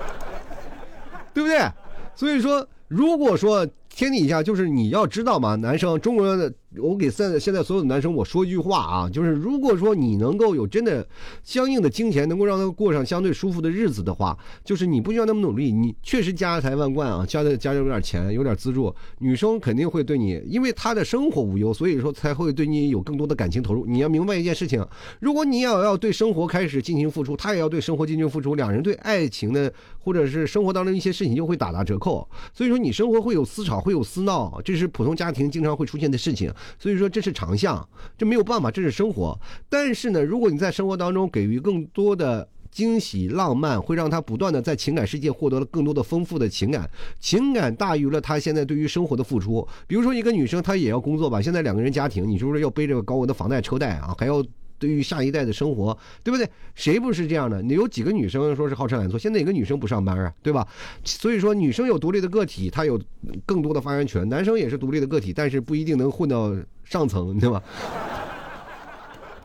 [1.32, 1.58] 对不对？
[2.14, 3.66] 所以说，如果说
[4.00, 6.50] 天底下就是你要知道嘛，男生，中国的。
[6.78, 11.04] 我给现在现在所有的男生我说一句话啊，就是如果说你能够有真的
[11.42, 23.84] 相应的金钱，能够让他过上相对舒服的日子的话，就是你不需要那么努力，你确实家财万贯啊，家的家里有点钱，有点资助，女生肯定会对你，因为她的生活无忧，所以说才会对你有更多的感情投入。
[23.84, 24.86] 你要明白一件事情，
[25.18, 32.28] 如果你也要对生活开始进行付出，他也要对生活进行付出，两人对爱情的或者是生活当中一些事情就会打打折扣。
[32.54, 36.52] 所以说你生活会有私吵，会有私闹，这是普通家庭经常会出现的事情。
[36.78, 39.38] 所以说这是长项，这没有办法，这是生活。
[39.68, 46.88] 但是呢，如果你在生活当中给予更多的惊喜、浪漫，会让他不断的在情感世界获得了更多的丰富的情感，
[47.18, 49.66] 情感大于了他现在对于生活的付出。
[49.86, 54.44] 比如说一个女生，她也要工作吧，现在两个人家庭，你是不是要背着高额的房贷车贷啊，还要？
[54.80, 56.50] 对于下一代的生活，对不对？
[56.74, 57.62] 谁不是这样的？
[57.62, 59.16] 你有几个女生说是好吃懒做？
[59.16, 60.32] 现在哪个女生不上班啊？
[60.42, 60.66] 对吧？
[61.04, 63.00] 所以说，女生有独立的个体，她有
[63.44, 67.62] 更多的发言权；男生也是独立的个体，但是不一定能混到上层，对吧？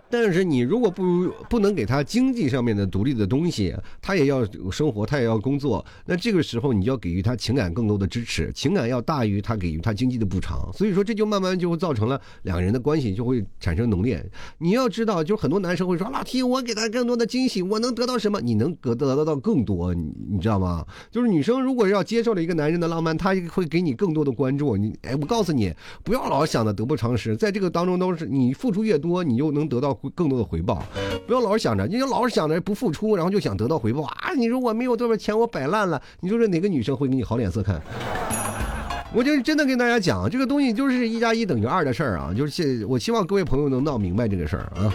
[0.10, 5.84] 但是你如果不不能给他经济上面的独立的东西，他也要生活，他也要工作。
[6.06, 10.70] 那这个时候你就要给予他情感更多的支持，情感要大于他给予他经济的补偿。
[10.74, 14.24] 所以说这就慢慢就会造成了两个人的关系就会产生浓烈。
[14.60, 18.40] 你要知道，就很多男生会说：“老 T，我给他更多的惊喜，我能得到什么？
[18.40, 20.86] 你能得得得到更多，你你知道吗？
[21.10, 24.78] 就是女生如果要接受了一个男人的浪漫，他会给你更多的关注。
[24.78, 29.95] 你哎，我告诉你，不要老想着得不偿失，在这个当中都是你付出越多，你又能得到。
[30.14, 30.84] 更多的回报，
[31.26, 34.34] 不要老是想着，你就老是想着不付出，然后就想得到回报啊！
[34.38, 37.82] 你说我没有多少钱，我摆烂了，你说这哪个女生会给你好脸色看？
[39.14, 42.34] 我就真的跟大家讲，这个东西就是一加一等于二的事儿啊！
[42.36, 44.94] 就是现我希望各位朋友能闹明白这个事儿啊。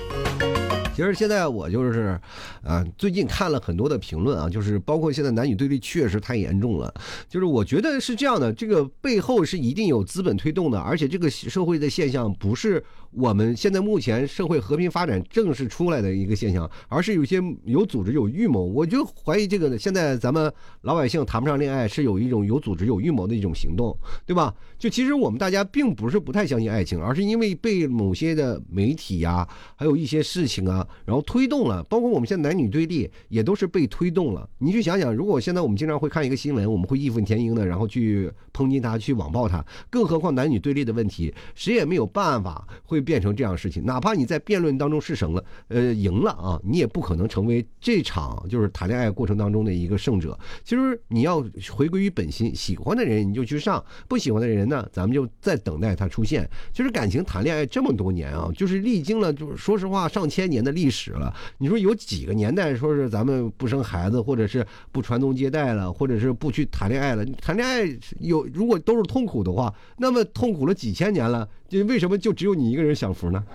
[0.95, 2.21] 其实现在我就是，
[2.63, 6.93] 啊，最近看了很多的评论啊，就是包括现在男女对立确实太严重了。
[7.27, 18.65] 就是我觉得是这样的，这个背后是一定有资本推动的，而且这个社会的现象不是我们现在目前社会和平发展正式出来的一个现象，而是有些有组织有预谋。
[18.65, 20.53] 我就怀疑这个呢现在咱们
[20.83, 24.55] 老百姓谈不上恋爱，是有一种有组织有预谋的一种行动，对吧？
[24.79, 29.47] 就其实我们大家并不是不太相信爱情，而是因为被某些的媒体呀，
[29.77, 30.87] 还有一些事情啊。
[31.05, 34.49] 然后推动了，包括我们现在男女对立也都是被推动了。
[34.59, 39.65] 你去想想，如果现在我们经常会看一个新闻，我们会义愤填膺的，然后去抨击他，去网暴他。
[39.91, 43.85] 更何况男女对立的问题，谁也没有办法会会变成这样事情。
[43.85, 50.39] 哪怕你在辩论当中是胜了，呃，赢了啊，你也不可能成为这场就是谈恋爱过程当中的一个胜者。
[50.65, 56.49] 其实你要回归于本心，喜欢的人你就去上，不喜欢的人呢，咱们就在等待他出现。
[56.73, 60.71] 其实感情谈恋爱这么多年啊，就是历经了，就是说实话，上千年的。
[60.71, 67.27] 历史了，你说有几个年代说是咱们不生孩子，或者是不传宗接代了，或者是不去谈恋爱了？
[67.43, 67.85] 谈恋爱
[68.21, 73.43] 有如果都是痛苦的话，那么痛苦了几千年了，就为什么就只有你一个人享福呢？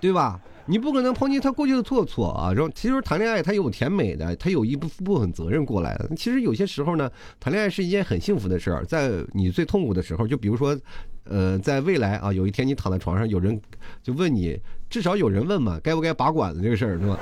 [0.00, 0.40] 对吧？
[0.66, 2.54] 你不可能抨击他过去的错错啊！
[2.54, 6.08] 说其实谈恋爱他有甜美的，他有一部部分责任过来的。
[6.14, 7.10] 其实有些时候呢，
[7.40, 8.84] 谈恋爱是一件很幸福的事儿。
[8.84, 10.78] 在你最痛苦的时候，就比如说，
[11.24, 13.60] 呃，在未来啊，有一天你躺在床上，有人
[14.00, 14.56] 就问你，
[14.88, 17.18] 至少有人问嘛，该不该拔管子这个事儿是吧？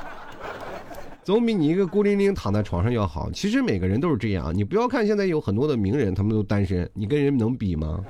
[1.22, 3.30] 总比你一个孤零零躺在床上要好。
[3.30, 8.00] 其实每个人都是这样，你不要看现在有很多的名人，他们都单身，你跟人能比吗？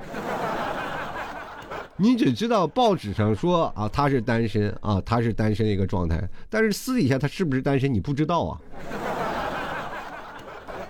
[2.01, 8.57] 你只知道报纸上说啊他是单身啊他是单身一个状态，但是私底下他是不是单身你不知道啊，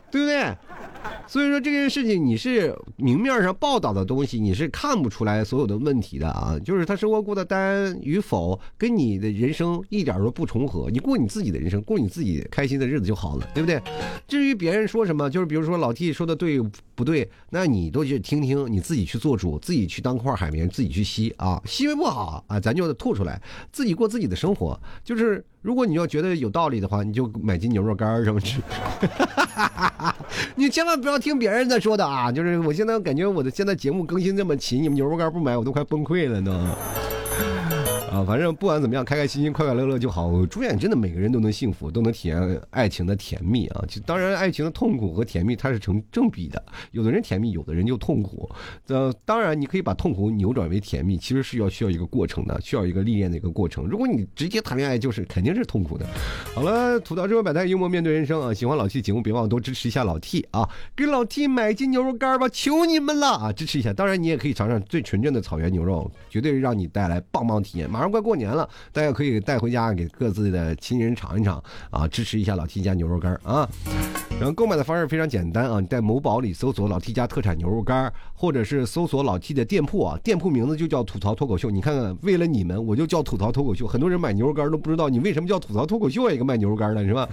[0.10, 0.56] 对不对？
[1.28, 6.58] 所以说这件事情你是明面上报道的东西，你是看不出来所有的问题的啊。
[6.64, 10.90] 就是他生活过得单与否，跟你的人生一点都不重合。
[10.90, 13.82] 你过你自己的人生，过你自己开心的日子就好了，对不对？
[14.28, 16.62] 至于别人说什么，就是比如说老 T 说的对
[16.96, 23.42] 不对，那你都去听听，你自己去做主，自己去当块海绵，自己去吸啊，吸不好啊，咱就吐出来，
[23.72, 25.44] 自己过自己的生活，就是。
[25.62, 28.60] 如果你要觉得有道理的话，你就买斤牛肉干儿什么吃。
[30.56, 31.22] 你千万不要。
[31.22, 36.76] 听别人在说的啊，就是我现在感觉我的现在节目更新这么勤，你们牛肉干不买我都快崩溃了呢。
[38.12, 40.46] 啊，反正不管怎么样，开开心心、快快乐乐就好。
[40.48, 43.86] 祝愿真的每个人都能幸福，都能体验爱情的甜蜜啊！
[43.88, 48.50] 就当然，爱情的痛苦和甜蜜它是成正比的，有的人甜蜜，有的人就痛苦。
[48.88, 53.86] 呃，当然你可以把痛苦扭转为甜蜜，其实是要需要一个过程的，需要一个历练的一个过程。
[53.86, 56.06] 如果你直接谈恋爱，就是肯定是痛苦的。
[56.54, 58.54] 好了，吐槽之外百态，幽默面对人生啊！
[58.54, 60.68] 喜欢老 T 节目，别忘了多支持一下老 T 啊！
[60.98, 63.54] 给老 T 买斤牛肉干吧，求你们了啊！
[63.54, 63.94] 支持一下。
[63.94, 67.90] 当然，你也可以尝尝最纯正的草原牛肉，绝对让你带来棒棒体验。
[67.90, 68.68] 马马上快过年了。
[68.92, 73.70] 大家可以带回家给各自的亲人尝一尝啊，支持一下老七家牛肉干啊。
[74.42, 81.70] 然后购买的方式非常简单啊，你在某宝里搜索老 T 家特产牛肉干，或者是搜索老 T 的店铺啊，店铺名字就叫吐槽脱口秀。
[81.70, 83.86] 你看看，为了你们，我就叫吐槽脱口秀。
[83.86, 87.30] 很多人买牛肉干都不知道你为什么叫吐槽脱口秀一个卖牛肉干的是吧？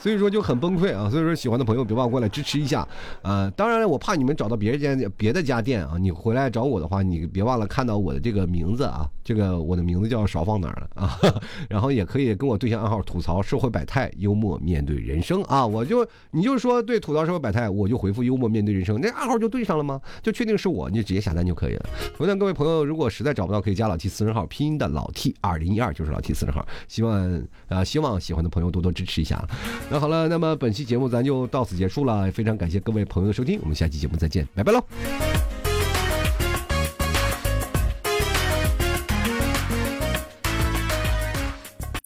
[0.00, 1.10] 所以说就很崩溃啊。
[1.10, 2.88] 所以说喜欢的朋友别忘过来支持一下
[3.20, 3.52] 啊。
[3.54, 11.18] 当然了，我怕你们找到别人家别的家店啊，你回来找我的话，你别忘了看到我的这个名字啊，这个我的名字叫少放哪儿了啊。
[11.68, 15.66] 然后也可以跟我对象暗号吐槽社会百态，幽默面对人生啊。
[15.66, 20.00] 我就你就说对吐槽社会百态，我就回复幽默面对人生，那暗号就对上了吗？
[20.22, 21.88] 就确定是我，你就直接下单就可以了。
[22.16, 26.66] 同样，各位朋友，如果实在找不到，可以加老 T 私人号，拼音的老 T 二零一二就是老 T 私人号。
[26.88, 29.44] 希望啊，希望喜欢的朋友多多支持一下。
[29.90, 35.59] 那好了，那么本期节目咱就到此结束了，非常感谢各位朋友的收听，我们下期节目再见，拜拜喽。